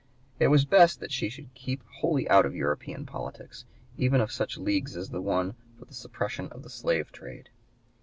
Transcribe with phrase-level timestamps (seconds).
[0.39, 3.65] It was best that she should keep wholly out of European politics,
[3.99, 7.51] even of such leagues as one for the suppression of the slave trade.